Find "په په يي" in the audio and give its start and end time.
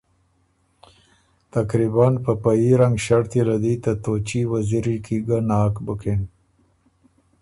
2.23-2.71